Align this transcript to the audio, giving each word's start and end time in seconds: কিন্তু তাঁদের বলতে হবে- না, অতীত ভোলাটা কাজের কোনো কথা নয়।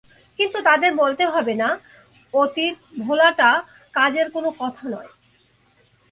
কিন্তু 0.37 0.61
তাঁদের 0.61 0.95
বলতে 0.95 1.25
হবে- 1.25 1.57
না, 1.57 1.79
অতীত 2.33 2.75
ভোলাটা 2.99 3.63
কাজের 3.93 4.31
কোনো 4.31 4.51
কথা 4.59 4.89
নয়। 4.89 5.07